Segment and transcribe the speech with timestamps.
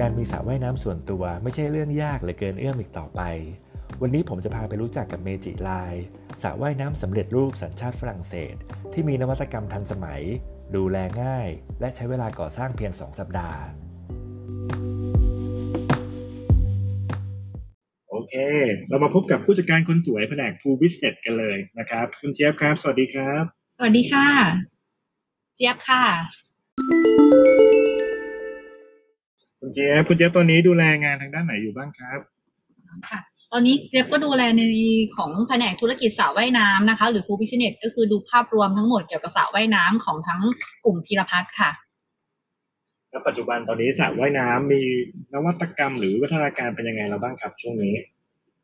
[0.00, 3.20] การมีสระว่ายน้ำส่วนตัวไม่ใช่เรื่องยากหรือเกินเอื้อมอีกต่อไป
[4.02, 6.04] วันนี้ผมจะพาไปรู้จักกับเมจิไลน์
[6.42, 8.54] สระว่ายน้ำสำเร็จรูปสัญชาติฝรั่งเศส
[8.92, 10.22] ที่มีนวัตกรรมทันสมัย
[10.76, 11.48] ดูแลง่าย
[11.80, 13.60] และใช้เวลาก่อสร้างเพียง 2 สัปดาห์
[18.10, 18.34] โอเค
[18.88, 23.42] เรามาพบกับผู้จัดการคนสวยแผนกภูบิสเน็ตกันเลยนะครับ คุณเจี๊ยบครับ สวัสดีครับ
[23.76, 24.28] สวัสดีค่ะ
[25.56, 26.04] เจี๊ยบค่ะ
[29.66, 32.20] คุณเจี๊ยบคุณเจี๊ยบตอนนี้ดูแลงานทางด้านไหนอยู่บ้างครับ
[33.10, 33.20] ค่ะ
[33.52, 34.62] ตอนนี้เจี๊ยบก็ดูแลใน
[35.16, 40.40] ของแผนกธุรกิจสระว่ายน้ำนะคะ หรือ Pool Business ก็คือดูภาพรวมทั้งหมดเกี่ยวกับสระว่ายน้ำของทั้ง
[40.84, 41.70] กลุ่มธีรพัฒน์ค่ะ
[43.10, 44.80] แล้วปัจจุบันตอนนี้สระว่ายน้ำมี
[45.32, 47.94] นวัตกรรมหรือวัฒนาการเป็นยังไงเราบ้างครับช่วงนี้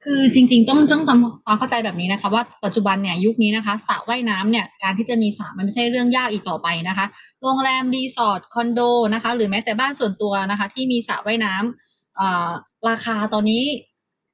[0.04, 7.06] คือจริง ๆ ต้องต้องทำความเข้าใจแบบนี้นะคะ ว่าปัจจุบันเนี่ยยุคนี้นะคะสระว่ายน้ำเนี่ยการที่จะมีสระมันไม่ใช่เรื่องยากอีกต่อไปนะคะ
[7.42, 8.80] โรงแรมรีสอร์ทคอนโด
[9.14, 12.50] นะคะ หรือแม้แต่บ้านส่วนตัวนะคะ ที่มีสระว่ายน้ำเอ่อ
[12.88, 13.62] ราคาตอนนี้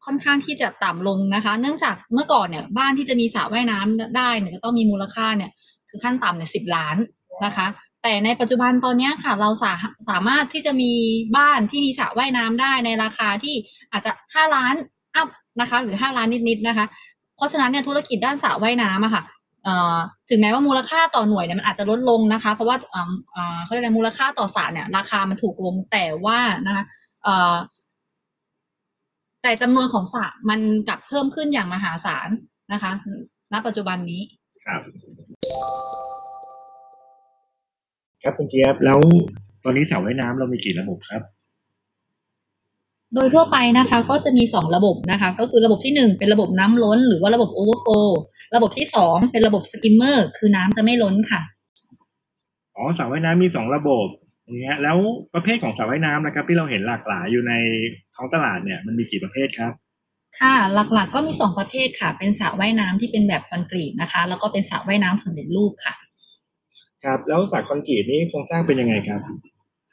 [0.04, 5.50] ค่อนข้างที่จะต่ำลงนะคะ เนื่องจากเมื่อก่อนเนี่ยบ้านที่จะมีสระว่ายน้ำได้เนี่ยจะต้องมีมูลค่าเนี่ย
[5.88, 6.96] คือขั้นต่ำเนี่ยสิบล้าน
[7.44, 7.66] นะคะ
[8.02, 9.72] แต่ในปัจจุบันตอนนี้ค่ะ เราสา
[10.10, 10.92] สามารถที่จะมี
[11.36, 13.54] บ้านที่มีสระว่ายน้ำได้ในราคาที่
[13.92, 14.74] อาจจะห้าล้าน
[15.60, 16.86] นะคะ หรือห้าล้านนิดๆนะคะ
[17.36, 19.22] เพราะฉะนั้นเนี่ยธุรกิจด้านสระว่ายน้ำอะค่ะ
[19.64, 19.96] เอ่อ
[20.30, 22.76] ถึงแม้ว่ามูลค่าต่อหน่วยเนี่ยมันอาจจะลดลงนะคะ เพราะว่า
[23.64, 26.84] เขาเรียกอะไรมูลค่าต่อสระเนี่ย ราคามันถูกลงแต่ว่านะคะ
[29.42, 32.28] แต่จำนวนของสระมันกลับเพิ่มขึ้นอย่างมหาศาล
[32.72, 32.92] นะคะ
[33.52, 34.22] ณ ปัจจุบันนี้
[34.64, 34.80] ครับ
[38.22, 39.00] ครับคุณเจี๊ยบ แล้ว
[39.64, 41.22] ตอนนี้สระว่ายน้ำเรามีกี่ระบบครับ
[43.14, 47.86] โดยทั่วไปนะคะก็จะมีสองระบบนะคะ ก็คือระบบที่หนึ่งเป็นระบบน้ำล้น หรือว่าระบบโอเวอร์โฟ
[48.56, 51.42] ระบบที่สองเป็นระบบ skimmer คือน้ำจะไม่ล้นค่ะ
[52.76, 54.06] อ๋อสระว่ายน้ำมีสองระบบ
[54.44, 54.98] อย่างเงี้ยแล้ว
[55.34, 57.52] ประเภทของสระว่ายน้ำนะครับ ที่เราเห็นหลากหลายอยู่ใน
[58.14, 59.72] ท้องตลาดเนี่ยมันมีกี่ประเภทครับ
[60.40, 60.54] ค่ะ
[60.92, 65.94] หลักๆก็มีสองประเภทค่ะ เป็นสระว่ายน้ำที่เป็นแบบคอนกรีตนะคะ แล้วก็เป็นสระว่ายน้ำสำเร็จรูปค่ะ
[67.04, 69.20] ครับแล้วสระคอนกรีตนี่โครงสร้างเป็นยังไงครับ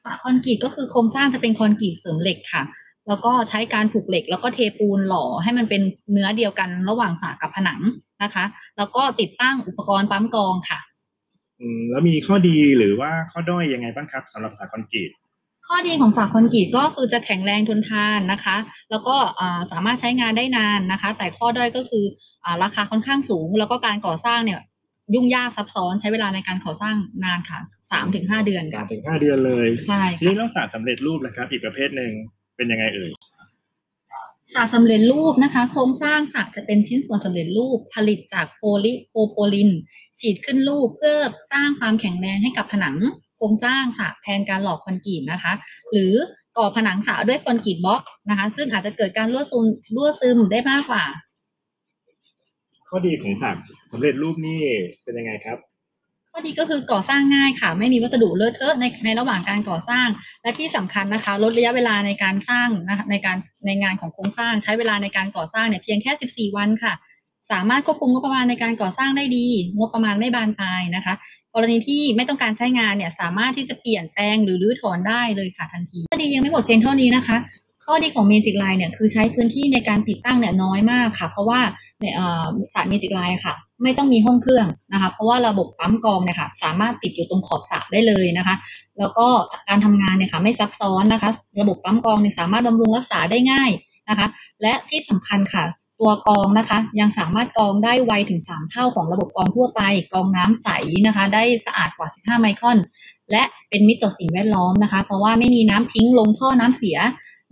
[0.04, 2.64] สระคอนกรีตก็คือโครงสร้างจะเป็นคอนกรีตเสริมเหล็กค่ะ
[3.08, 7.82] แล้วก็ใช้การผูกเหล็ก แล้วก็เทปูนหล่อให้มันเป็นเนื้อเดียวกันระหว่างสระกับผนัง
[8.24, 8.46] นะคะ
[8.78, 10.80] แล้วก็ติดตั้งอุปกรณ์ปั๊มกรองค่ะ
[11.60, 15.12] อืมแล้วมีข้อดีหรือว่าข้อด้อยยังไงบ้างครับสำหรับสระคอนกรีต
[15.68, 18.58] ข้อดีของสระคอนกรีตก็คือจะแข็งแรงทนทานนะคะ
[18.92, 22.06] แล้วก็อ่าสามารถใช้งานได้นานนะคะ แต่ข้อด้อยก็คือ
[22.44, 24.60] อ่าราคาค่อนข้างสูง แล้วก็การก่อสร้างเนี่ย
[25.14, 26.96] ยุ่งยากซับซ้อนใช้เวลาในการก่อสร้าง
[27.26, 27.60] นานค่ะ
[27.92, 32.12] สามถึงห้าเดือนสาค่ะมถึงห้าเดือนเลยใช่ทีนี้แล้วสระสำเร็จรูปนะครับ อีกประเภทหนึ่ง
[32.56, 33.12] เป็นยังไงเอ่ย
[34.54, 39.70] สระสำเร็จรูปนะคะ โครงสร้างสระจะเป็นชิ้นส่วนสำเร็จรูปผลิตจากโพลิโพโพลิน
[40.20, 41.18] ฉีดขึ้นรูปเพื่อ
[41.52, 42.96] สร้างความแข็งแรงให้กับผนัง
[43.38, 45.54] โครงสร้างสระแทนการหล่อคอนกรีตนะคะ
[45.92, 46.14] หรือ
[46.58, 49.66] ก่อผนังสระด้วยคอนกรีตบล็อกนะคะ ซึ่งอาจจะเกิดการรั่วซึม
[49.96, 51.04] รั่วซึมได้มากกว่า
[52.90, 53.52] ข้อดีของสระ
[53.92, 54.62] สำเร็จรูปนี่
[55.04, 55.58] เป็นยังไงครับ
[56.38, 60.08] ข้อดีก็คือก่อสร้างง่ายค่ะ ไม่มีวัสดุเลอะเทอะในในระหว่างการก่อสร้าง
[60.44, 66.12] และที่สำคัญนะคะ ลดระยะเวลาในการสร้างนะคะในการในงานของโครงสร้าง ใช้เวลาในการก่อสร้างเนี่ยเพียงแค่
[66.52, 66.94] 14 วันค่ะ
[67.52, 69.48] สามารถควบคุมงบประมาณในการก่อสร้างได้ดี
[69.78, 71.14] งบประมาณไม่บานปลายนะคะ
[71.56, 77.38] กรณีที่ไม่ต้องการใช้งานเนี่ยสามารถที่จะเปลี่ยนแปลงหรือรื้อถอนได้เลยค่ะทันทีข้อดียังไม่หมดเพียงเท่านี้นะคะ
[77.86, 81.60] ข้อดีของ Magic Line เนี่ยคือใช้พื้นที่ในการติดตั้งเนี่ยน้อยมากค่ะ เพราะว่า
[82.02, 83.54] ในเอ่อสาย Magic Line ค่ะ
[83.84, 88.56] ไม่ต้องมีห้องเครื่องนะคะ เพราะว่าระบบปั๊มกองเนี่ยค่ะสามารถติดอยู่ตรงขอบสระได้เลยนะคะ
[89.00, 89.28] แล้วก็
[89.70, 91.30] การทำงานเนี่ยค่ะไม่ซับซ้อนนะคะ
[91.62, 93.72] ระบบปั๊มกองเนี่ยสามารถบำรุงรักษาได้ง่าย
[94.10, 94.28] นะคะ
[94.62, 95.66] และที่สำคัญค่ะ
[96.00, 99.82] ตัวกองนะคะ ยังสามารถกองได้ไวถึง 3 เท่าของระบบกองทั่วไป
[100.14, 100.70] กองน้ำใส
[101.08, 102.78] นะคะ ได้สะอาดกว่า 15 ไมครอน
[103.32, 106.98] และเป็นมิตรต่อสิ่งแวดล้อมนะคะ เพราะว่าไม่มีน้ำทิ้งลงท่อน้ำเสีย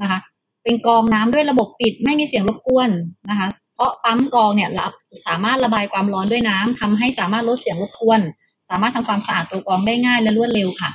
[0.01, 0.19] นะคะ
[0.63, 2.89] เป็นกองน้ำด้วยระบบปิดไม่มีเสียงรบกวน
[3.29, 4.91] นะคะ เพราะปั๊มกองเนี่ยรับ
[5.27, 8.21] สามารถระบายความร้อนด้วยน้ำทำให้สามารถลดเสียงรบกวน
[8.69, 10.89] สามารถทำความสะอาดตัวกรองได้ง่ายและรวดเร็วค่ะ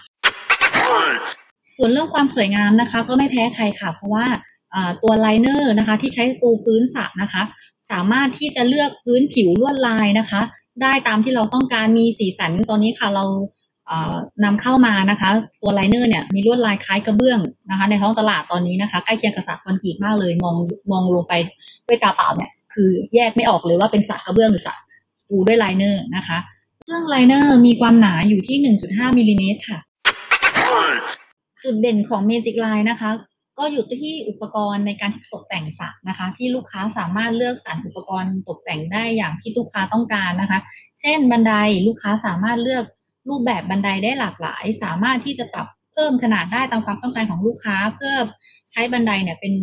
[1.76, 4.26] ส่วนเรื่องความสวยงามนะคะ ก็ไม่แพ้ใครค่ะ เพราะว่า
[5.02, 7.42] ตัว liner นะคะ ที่ใช้ปูพื้นสระนะคะ
[7.90, 10.40] สามารถที่จะเลือกพื้นผิวลวดลายนะคะ
[10.82, 13.24] ได้ตามที่เราต้องการมีสีสันตอนนี้ค่ะเรา
[14.44, 15.30] นำเข้ามานะคะ
[15.60, 17.40] ตัว liner เนี่ยมีลวดลายคล้ายกระเบื้อง
[17.70, 20.56] นะคะ ในท้องตลาดตอนนี้นะคะใกล้เคียงกับสระคอนกรีตมากเลย มอง
[20.92, 21.34] มองลงไป
[21.86, 24.74] ด้วยตาเปล่าเนี่ยคือแยกไม่ออกเลยว่าเป็นสระกระเบื้องหรือสระ
[25.28, 26.38] ปูด้วย liner นะคะ
[26.88, 28.56] ซึ่ง liner มีความหนาอยู่ที่
[28.88, 29.78] 1.5มิลลิเมตรค่ะ
[31.64, 33.10] จุดเด่นของ Magiline นะคะ
[33.58, 40.58] ก็อยู่ที่อุปกรณ์ในการที่ตกแต่งสระนะคะ ที่ลูกค้าสามารถเลือกสรรอุปกรณ์ตกแต่งได้อย่างที่ลูกค้าต้องการนะคะ
[41.00, 41.52] เช่นบันได
[41.86, 42.84] ลูกค้าสามารถเลือก
[43.28, 48.14] รูปแบบบันไดได้หลากหลาย สามารถที่จะปรับเพิ่มขนาดได้ตามความต้องการของลูกค้า เพื่อ
[48.70, 49.54] ใช้บันไดเนี่ยเป็น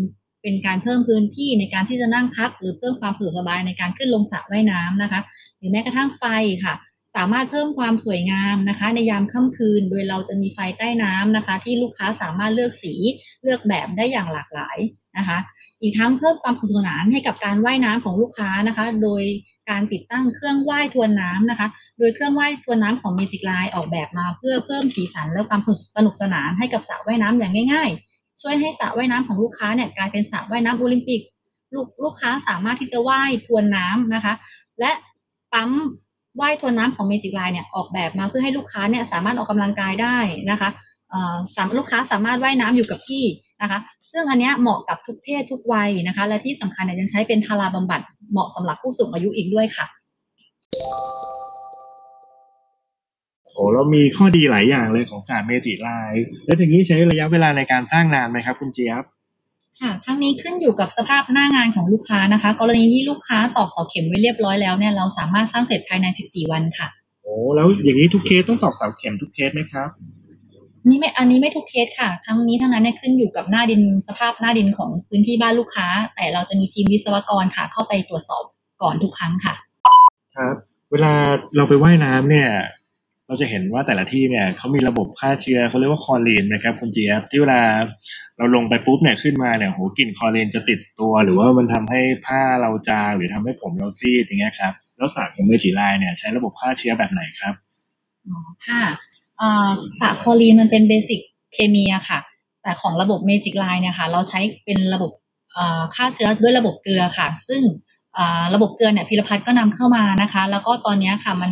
[0.41, 5.21] เป็นการเพิ่มพื้นที่ในการที่จะนั่งพัก หรือเพิ่มความสะดวกสบายในการขึ้นลงสระว่ายน้ำนะคะ
[5.57, 6.23] หรือแม้กระทั่งไฟ
[6.63, 6.73] ค่ะ
[7.15, 12.93] สามารถเพิ่มความสวยงามนะคะ ในยามค่ำคืน โดยเราจะมีไฟใต้น้ำนะคะ ที่ลูกค้าสามารถเลือกสี
[13.43, 14.77] เลือกแบบได้อย่างหลากหลาย
[15.17, 15.37] นะคะ
[15.81, 19.23] อีกทั้งเพิ่มความสนุกสนานให้กับการว่ายน้ำของลูกค้านะคะ โดย
[19.69, 21.67] การติดตั้งเครื่องว่ายทวนน้ำนะคะ
[21.99, 25.61] โดยเครื่องว่ายทวนน้ำของ Magic Line ออกแบบมาเพื่อเพิ่มสีสันและความ
[25.95, 31.21] สนุกสนานให้กับสระว่ายน้ำอย่างง่าย ๆ ช่วยให้สระว่ายน้ำของลูกค้าเนี่ยกลายเป็นสระว่ายน้ำโอลิมปิก
[31.73, 34.33] ลูกลูกค้าสามารถที่จะว่ายทวนน้ำนะคะ
[34.79, 34.91] และ
[35.53, 35.71] ปั๊ม
[36.39, 40.17] ว่ายทวนน้ำของ Magic Line เนี่ยออกแบบมาเพื่อให้ลูกค้าเนี่ยสามารถออกกำลังกายได้
[40.51, 40.69] นะคะ
[41.55, 43.23] สามลูกค้าสามารถว่ายน้ำอยู่กับที่
[43.61, 43.79] นะคะ
[44.11, 48.01] ซึ่งอันนี้เหมาะกับทุกเพศทุกวัยนะคะ และที่สำคัญเนี่ยยังใช้เป็นทาราบำบัด
[48.31, 49.85] เหมาะสำหรับผู้สูงอายุอีกด้วยค่ะ
[53.51, 59.03] โอ้เรามีข้อดีหลายอย่างเลยของสระเมจิไลน์แล้วทีนี้ใช้ระยะเวลาในการสร้างนานไหมครับ คุณเจี๊ยบ
[59.81, 66.87] ค่ะ ทั้งนี้ขึ้นอยู่กับสภาพหน้างานของลูกค้านะคะ กรณีที่ลูกค้าตอกเสาเข็มไว้เรียบร้อยแล้วเนี่ยเราสามารถสร้างเสร็จภายใน 14 วันค่ะ
[67.23, 69.89] โอ้แล้วอย่างนี้ทุกเคสต้องตอกเสาเข็มทุกเคสไหมครับ
[70.89, 78.43] นี่ไม่อันนี้ไม่ทุกเคสค่ะ ทั้งนี้ทั้งนั้นเนี่ยขึ้นอยู่กับหน้าดินสภาพหน้าดินของพื้นที่บ้านลูกค้า แต่เราจะมีทีมวิศวกรค่ะ เข้าไปตรวจสอบ
[78.81, 79.55] ก่อนทุกครั้งค่ะ
[80.35, 80.55] ครับ
[80.91, 81.13] เวลา
[81.55, 82.49] เราไปว่ายน้ำเนี่ย
[83.27, 87.61] เราจะเห็นว่าแต่ละที่เนี่ยเขามีระบบฆ่าเชื้อเขาเรียกว่าคอรีนนะครับคุณเจี๊ยบที่เวลา
[88.37, 97.53] เราลงไปปุ๊บเนี่ยขึ้นมาเนี่ยโหกลิ่นคลอรีนจะติดตัว หรือว่ามันทำให้ผ้าเราจางหรือทำให้ผมเราซีดอย่างเงี้ยครับแล้วสระของ Magiline เนี่ยใช้ระบบฆ่าเชื้อแบบไหนครับ
[98.27, 98.83] อ๋อค่ะ
[99.99, 101.19] สารคลอรีนมันเป็น basic
[101.53, 102.19] เคมีอะค่ะ
[102.63, 105.11] แต่ของระบบ Magiline เนี่ยค่ะเราใช้เป็นระบบ
[105.95, 107.61] ฆ่าเชื้อด้วยระบบเกลือค่ะ ซึ่ง
[108.55, 111.51] ระบบเกลือเนี่ยพีรพัฒน์ก็นำเข้ามานะคะ แล้วก็ตอนนี้ค่ะมัน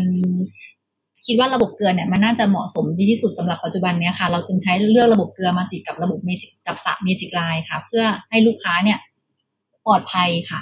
[1.25, 8.97] คิดว่าระบบเกลือเนี่ยมันน่าจะเหมาะสมดีที่สุดสำหรับปัจจุบันเนี้ยค่ะ เราจึงใช้เลือกระบบเกลือมาติดกับระบบเมจิกกับสระ Magiline ค่ะ เพื่อให้ลูกค้าเนี่ย
[9.85, 10.61] ปลอดภัยค่ะ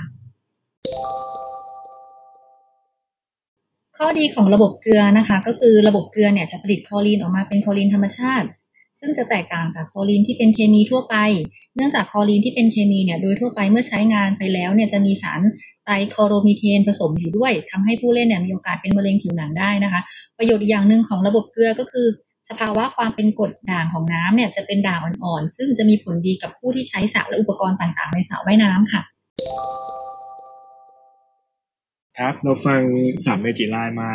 [3.97, 8.47] ข้อดีของระบบเกลือนะคะ ก็คือระบบเกลือเนี่ยจะผลิตคลอรีนออกมาเป็นคลอรีนธรรมชาติ
[9.01, 11.15] ซึ่งจะแตกต่างจากคลอรีนที่เป็นเคมีทั่วไป
[11.75, 15.41] เนื่องจากคลอรีนที่เป็นเคมีเนี่ยโดยทั่วไปเมื่อใช้งานไปแล้วเนี่ยจะมีสาร
[15.85, 20.01] ไตรคลอโรมีเทนผสมอยู่ด้วยทำให้ผู้เล่นเนี่ยมีโอกาสเป็นมะเร็งผิวหนังได้นะคะ
[20.37, 22.07] ประโยชน์อย่างหนึ่งของระบบเกลือก็คือ
[22.49, 29.01] สภาวะความเป็นกรดด่างของน้ำเนี่ยจะเป็นด่างอ่อนๆ ซึ่งจะมีผลดีกับผู้ที่ใช้สระและอุปกรณ์ต่างๆ ในสระว่ายน้ำค่ะ
[32.17, 32.79] ครับเราฟัง
[33.25, 34.11] สระเมจิไลน์มา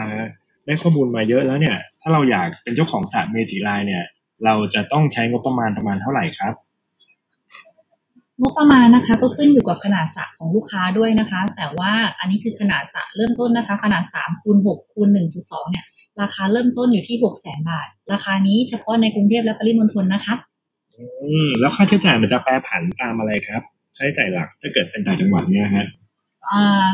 [0.67, 4.05] ได้ข้อมูลมาเยอะแล้วเนี่ย ถ้าเราอยากเป็นเจ้าของสระเมจิไลน์เนี่ย
[4.45, 6.55] เราจะต้องใช้งบประมาณประมาณเท่าไหร่ครับ
[8.41, 15.09] งบประมาณนะคะ ก็ขึ้นอยู่กับขนาดสระของลูกค้าด้วยนะคะ แต่ว่าอันนี้คือขนาดสระเริ่มต้นนะคะ ขนาด3คูณ6คูณ
[15.41, 15.85] 1.2เนี่ย
[16.21, 20.35] ราคาเริ่มต้นอยู่ที่6 0 0 0 0บาท ราคานี้เฉพาะในกรุงเทพและปริมณฑลนะคะ
[20.95, 21.05] อื
[21.47, 23.63] มแล้วค่าใช้จ่ายมันจะแปรผันตามอะไรครับ
[23.97, 25.87] ค่าใช้จ่ายหลักถ้าเกิดเป็นต่างจังหวัดเนี่ยฮะ
[26.49, 26.87] อ่า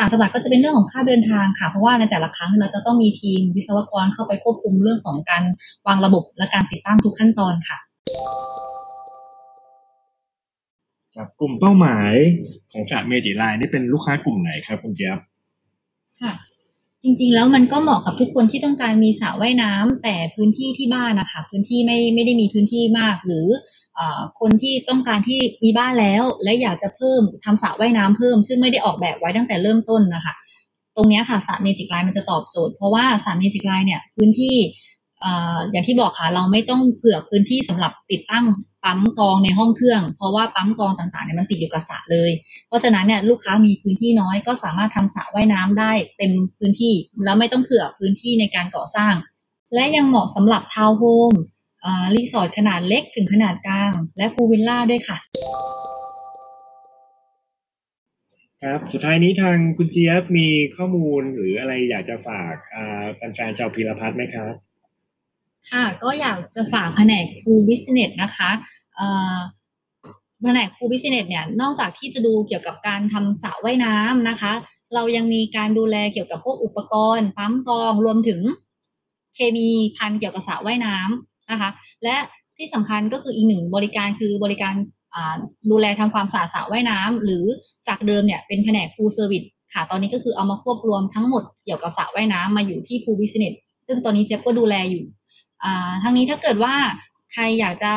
[0.00, 5.42] ต่างจังหวัดก็จะเป็นเรื่องของค่าเดินทางค่ะ เพราะว่าในแต่ละครั้งเราจะต้องมีทีมวิศวกรเข้าไปควบคุมเรื่องของการ
[5.86, 7.78] วางระบบและการติดตั้งทุกขั้นตอนค่ะ
[11.14, 12.12] ครับกลุ่มเป้าหมาย
[12.72, 15.18] ของสระเมจิไลน์นี่เป็นลูกค้ากลุ่มไหนครับคุณเจี๊ยบ
[16.20, 16.32] ค่ะ
[17.02, 23.46] จริง ๆ แล้วมันก็เหมาะกับทุกคนที่ต้องการมีสระว่ายน้ำแต่พื้นที่ที่บ้านนะคะพื้นที่ไม่ไม่ได้มีพื้นที่มาก หรือ
[23.98, 24.00] อ
[24.40, 30.34] คนที่ต้องการที่มีบ้านแล้ว และอยากจะเพิ่มทำสระว่ายน้ำเพิ่ม ซึ่งไม่ได้ออกแบบไว้ตั้งแต่เริ่มต้นนะคะ
[30.96, 34.56] ตรงนี้ค่ะสระ Magiline มันจะตอบโจทย์เพราะว่าสระ Magiline เนี่ยพื้นที่
[35.70, 38.46] อย่างที่บอกค่ะเราไม่ต้องเผื่อพื้นที่สำหรับติดตั้ง
[38.84, 42.30] ปั๊มกรองในห้องเครื่อง เพราะว่าปั๊มกรองต่างๆเนี่ยมันติดอยู่กับสระเลย
[42.68, 49.14] เพราะฉะนั้นเนี่ยลูกค้ามีพื้นที่น้อยก็สามารถทำสระว่ายน้ำได้เต็มพื้นที่ แล้วไม่ต้องเผื่อพื้นที่ในการก่อสร้าง
[49.74, 51.32] และยังเหมาะสำหรับทาวน์โฮม
[52.14, 55.18] รีสอร์ทขนาดเล็กถึงขนาดกลาง และพูลวิลล่าด้วยค่ะ
[58.62, 62.54] ครับ สุดท้ายนี้ทางคุณเจี๊ยบมีข้อมูลหรืออะไรอยากจะฝาก
[63.14, 64.52] แฟนๆชาวพีรพัฒน์ไหมครับ
[65.70, 68.50] ค่ะก็อยากจะฝากแผนก Pool Business นะคะ
[70.42, 74.52] แผนก Pool Business เนี่ยนอกจากที่จะดูเกี่ยวกับการทำสระว่ายน้ำนะคะ
[74.94, 78.40] เรายังมีการดูแลเกี่ยวกับพวกอุปกรณ์ปั๊มกรองรวมถึง
[79.34, 81.70] เคมีภัณฑ์เกี่ยวกับสระว่ายน้ำนะคะ
[82.04, 82.16] และ
[82.56, 84.74] ที่สำคัญก็คืออีกหนึ่งบริการคือบริการ
[85.70, 87.44] ดูแลทำความสะอาดสระว่ายน้ำหรือ
[87.88, 89.42] จากเดิมเนี่ยเป็นแผนก Pool Service
[89.74, 93.52] ค่ะ ตอนนี้ก็คือเอามาควบรวมทั้งหมดเกี่ยวกับสระว่ายน้ำมาอยู่ที่ Pool Business
[93.86, 95.04] ซึ่งตอนนี้เจี๊ยบก็ดูแลอยู่
[96.02, 96.74] ทั้งนี้ถ้าเกิดว่า
[97.32, 97.92] ใครอยากจะ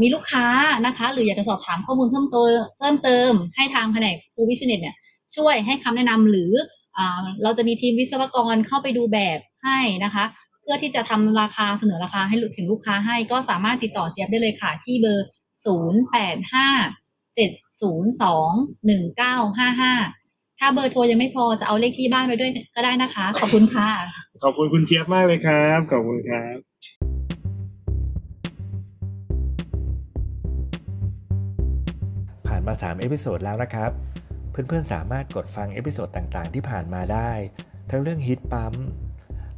[0.00, 0.46] มีลูกค้า
[0.86, 4.96] นะคะ หรืออยากจะสอบถามข้อมูลเพิ่มเติมเพิ่มเติมให้ทางแผนกฟูวิสเนสเนี่ย
[5.36, 6.52] ช่วยให้คำแนะนำหรือ
[6.98, 7.00] อ
[7.42, 10.24] เราจะมีทีมวิศวกรเข้าไปดูแบบให้นะคะ
[10.60, 15.26] เพื่อที่จะทำราคาเสนอราคาให้ถึงลูกค้าให้ ก็สามารถติดต่อเจี๊ยบได้เลยค่ะที่เบอร์
[15.66, 17.50] 0 8 5 7
[17.82, 19.22] 0 2 1 9
[19.58, 20.19] 5 5
[20.62, 23.88] ถ้าเบอร์โทรยังไม่พอจะเอาเลขที่บ้านไปด้วยก็ได้นะคะ ขอบคุณค่ะ
[24.42, 26.56] ขอบคุณคุณเจี๊ยบมากเลยครับ ขอบคุณครับ
[32.46, 33.90] ผ่านมา 3 episode แล้วนะครับ
[34.50, 37.30] เพื่อนๆ สามารถกดฟัง episode ต่างๆ ที่ผ่านมาได้
[37.90, 38.74] ทั้งเรื่อง heat pump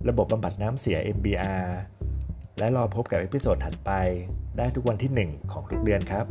[0.09, 1.67] ระบบบำบัดน้ำเสีย MBR
[2.59, 3.91] และรอพบกับ episode ถัดไป
[4.59, 6.27] ได้ทุกวันที่ 1 ของทุกเดือนครับ